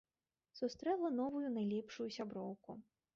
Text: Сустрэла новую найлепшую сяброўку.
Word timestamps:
Сустрэла 0.59 1.11
новую 1.19 1.47
найлепшую 1.57 2.09
сяброўку. 2.17 2.79